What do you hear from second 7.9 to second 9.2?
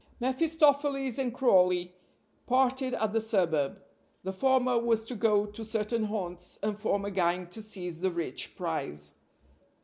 the rich prize.